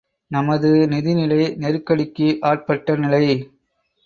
நமது 0.31 0.69
நிதிநிலை 0.91 1.39
நெருக்கடிக்கு 1.57 2.37
ஆட்பட்ட 2.41 2.95
நிலை. 2.95 3.23